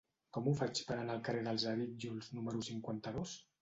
Com 0.37 0.47
ho 0.47 0.53
faig 0.61 0.81
per 0.87 0.95
anar 1.03 1.15
al 1.19 1.23
carrer 1.29 1.45
dels 1.51 1.69
Arítjols 1.77 2.35
número 2.41 2.67
cinquanta-dos? 2.73 3.43